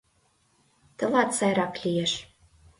[0.97, 2.13] Тылат сайрак лиеш.